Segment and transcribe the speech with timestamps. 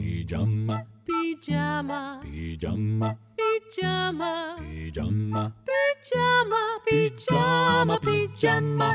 [0.00, 8.94] פיג'מה, פיג'מה, פיג'מה, פיג'מה, פיג'מה, פיג'מה, פיג'מה, פיג'מה.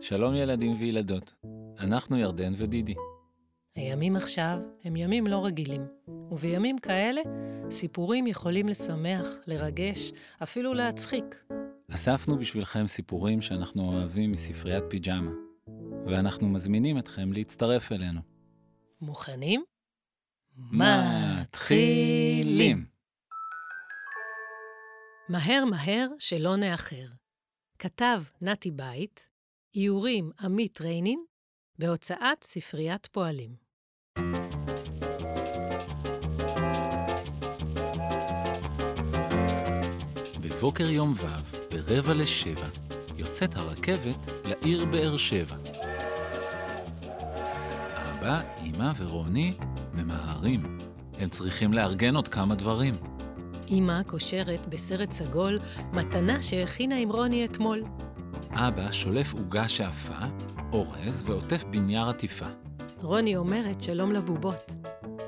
[0.00, 1.34] שלום ילדים וילדות,
[1.80, 2.94] אנחנו ירדן ודידי.
[3.76, 5.82] הימים עכשיו הם ימים לא רגילים,
[6.30, 7.20] ובימים כאלה
[7.70, 11.44] סיפורים יכולים לשמח, לרגש, אפילו להצחיק.
[11.90, 15.30] אספנו בשבילכם סיפורים שאנחנו אוהבים מספריית פיג'מה,
[16.06, 18.33] ואנחנו מזמינים אתכם להצטרף אלינו.
[19.04, 19.64] מוכנים?
[20.56, 22.14] מתחילים!
[25.28, 27.06] מהר מהר שלא נאחר.
[27.78, 29.28] כתב נתי בית,
[29.74, 31.24] איורים עמית ריינין,
[31.78, 33.56] בהוצאת ספריית פועלים.
[40.40, 41.26] בבוקר יום ו',
[41.70, 42.68] ברבע לשבע,
[43.16, 45.73] יוצאת הרכבת לעיר באר שבע.
[48.24, 49.52] אבא, אמא ורוני
[49.94, 50.78] ממהרים.
[51.18, 52.94] הם צריכים לארגן עוד כמה דברים.
[53.68, 55.58] אמא קושרת בסרט סגול
[55.92, 57.84] מתנה שהכינה עם רוני אתמול.
[58.50, 60.18] אבא שולף עוגה שאפה,
[60.72, 62.46] אורז ועוטף בנייר עטיפה.
[63.02, 64.72] רוני אומרת שלום לבובות.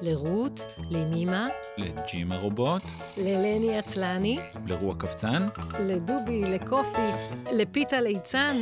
[0.02, 1.46] לרות, למימה,
[1.78, 2.82] לג'ים הרובוט,
[3.16, 5.48] ללני עצלני, לרוע קבצן,
[5.80, 7.10] לדובי, לקופי,
[7.52, 8.54] לפיתה ליצן.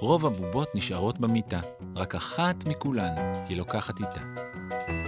[0.00, 1.60] רוב הבובות נשארות במיטה,
[1.96, 3.14] רק אחת מכולן
[3.48, 4.20] היא לוקחת איתה.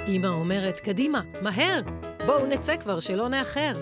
[0.07, 1.81] אמא אומרת, קדימה, מהר!
[2.27, 3.73] בואו נצא כבר, שלא נאחר.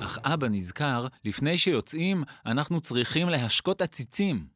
[0.00, 4.46] אך אבא נזכר, לפני שיוצאים, אנחנו צריכים להשקות עציצים.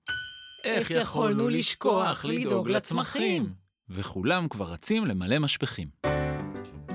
[0.65, 3.53] איך יכולנו לשכוח לדאוג לצמחים?
[3.91, 5.89] וכולם כבר רצים למלא משפכים.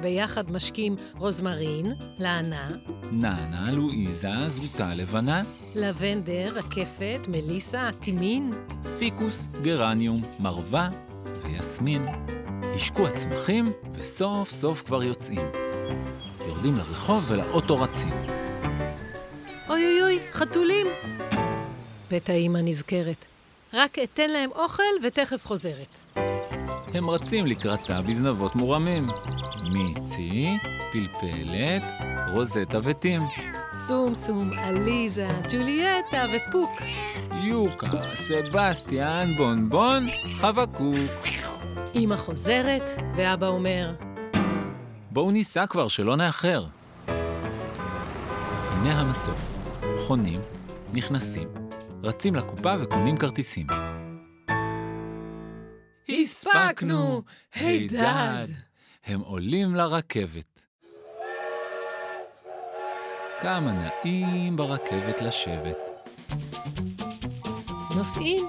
[0.01, 1.85] ביחד משקים רוזמרין,
[2.19, 2.67] לענה,
[3.11, 5.41] נענה, לואיזה, זוטה לבנה,
[5.75, 8.53] לבנדר, רקפת, מליסה, טימין.
[8.99, 10.89] פיקוס, גרניום, מרווה
[11.43, 12.05] ויסמין.
[12.75, 15.51] השקו הצמחים, וסוף סוף כבר יוצאים.
[16.47, 18.13] יורדים לרחוב ולאוטו רצים.
[19.69, 20.87] אוי אוי אוי, חתולים!
[22.09, 23.25] בית האמא נזכרת.
[23.73, 25.87] רק אתן להם אוכל ותכף חוזרת.
[26.93, 29.03] הם רצים לקראתה בזנבות מורמים.
[29.71, 30.49] מיצי,
[30.91, 31.83] פלפלת,
[32.33, 33.21] רוזטה וטים.
[33.73, 36.71] סום סום, עליזה, ג'וליאטה ופוק.
[37.43, 40.95] יוקה, סבסטיאן, בונבון, חבקוק.
[41.95, 43.95] אמא חוזרת, ואבא אומר,
[45.11, 46.65] בואו ניסע כבר, שלא נאחר.
[47.07, 49.57] הנה המסוף.
[49.99, 50.39] חונים,
[50.93, 51.47] נכנסים,
[52.03, 53.67] רצים לקופה וקונים כרטיסים.
[56.09, 57.21] הספקנו!
[57.55, 58.47] הידד!
[59.05, 60.52] הם עולים לרכבת.
[63.43, 65.77] כמה נעים ברכבת לשבת.
[67.97, 68.47] נוסעים.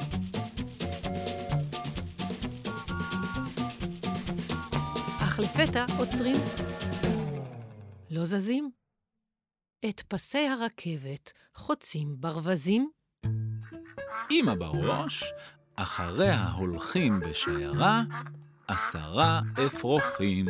[5.23, 6.37] אך לפתע עוצרים.
[8.11, 8.71] לא זזים.
[9.89, 12.91] את פסי הרכבת חוצים ברווזים,
[14.31, 15.25] אמא בראש,
[15.77, 18.03] אחריה הולכים בשיירה
[18.69, 20.47] עשרה אפרוחים.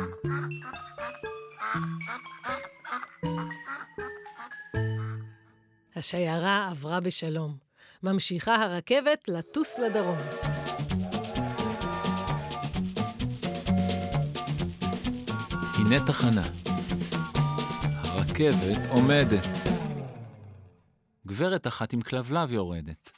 [6.05, 7.57] השיירה עברה בשלום.
[8.03, 10.17] ממשיכה הרכבת לטוס לדרום.
[15.77, 16.43] הנה תחנה.
[17.95, 19.43] הרכבת עומדת.
[21.27, 23.11] גברת אחת עם כלבלב יורדת.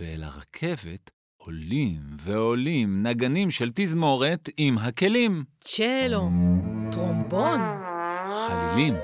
[0.00, 1.17] ואל הרכבת
[1.48, 5.44] עולים ועולים נגנים של תזמורת עם הכלים.
[5.64, 6.28] צ'לו,
[6.92, 7.60] טרומבון,
[8.26, 8.94] חלילים,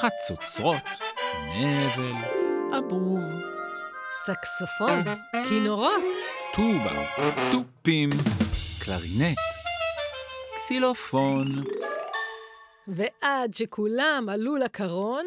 [0.00, 0.82] חצוצרות,
[1.60, 2.12] נבל,
[2.78, 3.20] אבוב,
[4.24, 5.02] סקסופון,
[5.48, 6.04] כינורות,
[6.56, 7.06] טובה,
[7.52, 8.10] תופים,
[8.84, 9.38] קלרינט,
[10.56, 11.64] קסילופון.
[12.88, 15.26] ועד שכולם עלו לקרון,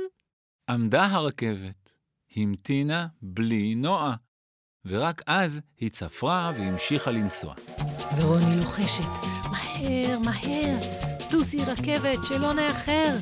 [0.69, 1.91] עמדה הרכבת,
[2.35, 4.15] המתינה בלי נועה,
[4.87, 7.53] ורק אז היא צפרה והמשיכה לנסוע.
[8.17, 9.03] ורוני לוחשת,
[9.51, 10.75] מהר, מהר,
[11.29, 13.15] טוסי רכבת, שלא נאחר.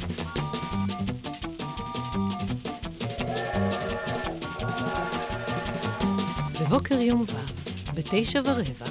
[6.61, 8.85] בבוקר יום ו', בתשע ורבע,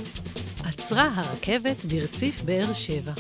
[0.64, 3.12] עצרה הרכבת ברציף באר שבע.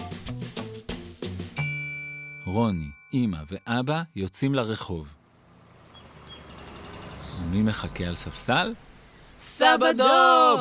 [2.46, 5.08] רוני, אמא ואבא יוצאים לרחוב.
[7.42, 8.72] ומי מחכה על ספסל?
[9.46, 10.60] סבא דוב!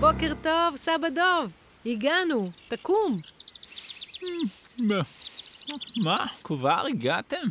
[0.00, 1.52] בוקר טוב, סבא דוב.
[1.86, 3.18] הגענו, תקום.
[5.96, 6.26] מה?
[6.44, 7.46] כבר הגעתם?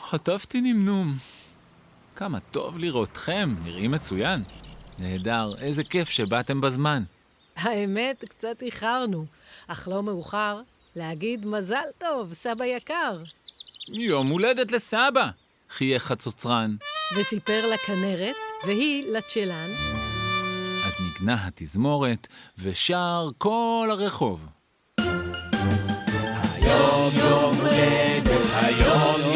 [0.00, 1.16] חטפתי נמנום.
[2.16, 4.42] כמה טוב לראותכם, נראים מצוין.
[4.98, 7.02] נהדר, איזה כיף שבאתם בזמן.
[7.56, 9.24] האמת, קצת איחרנו,
[9.66, 10.60] אך לא מאוחר
[10.96, 13.18] להגיד מזל טוב, סבא יקר.
[13.88, 15.30] יום הולדת לסבא!
[15.70, 16.76] חייך חצוצרן.
[17.16, 18.36] וסיפר לכנרת,
[18.66, 19.70] והיא לצ'לן,
[20.86, 22.28] אז נגנה התזמורת,
[22.58, 24.46] ושר כל הרחוב.
[26.54, 29.29] היום יום הולדת, היום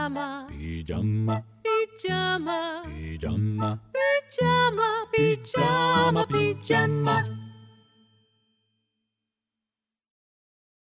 [0.00, 7.39] פיג'מה, פיג'מה, פיג'מה, פיג'מה, פיג'מה, פיג'מה, פיג'מה.